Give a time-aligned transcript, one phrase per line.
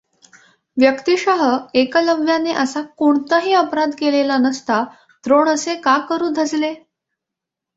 [0.77, 1.41] व्यक्तिशः
[1.73, 4.83] एकलव्याने असा कोणताही अपराध केलेला नसता
[5.23, 6.73] द्रोण असे का करू धजले?